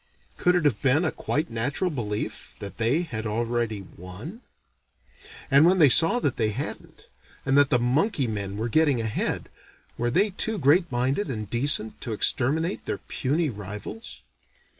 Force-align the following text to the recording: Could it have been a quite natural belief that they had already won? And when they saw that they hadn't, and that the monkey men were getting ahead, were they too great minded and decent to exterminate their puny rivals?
Could 0.35 0.55
it 0.55 0.65
have 0.65 0.81
been 0.81 1.05
a 1.05 1.11
quite 1.11 1.51
natural 1.51 1.91
belief 1.91 2.55
that 2.57 2.77
they 2.79 3.03
had 3.03 3.27
already 3.27 3.81
won? 3.83 4.41
And 5.51 5.63
when 5.63 5.77
they 5.77 5.89
saw 5.89 6.17
that 6.21 6.37
they 6.37 6.49
hadn't, 6.49 7.07
and 7.45 7.55
that 7.55 7.69
the 7.69 7.77
monkey 7.77 8.25
men 8.25 8.57
were 8.57 8.67
getting 8.67 8.99
ahead, 8.99 9.47
were 9.99 10.09
they 10.09 10.31
too 10.31 10.57
great 10.57 10.91
minded 10.91 11.29
and 11.29 11.47
decent 11.47 12.01
to 12.01 12.13
exterminate 12.13 12.87
their 12.87 12.97
puny 12.97 13.51
rivals? 13.51 14.21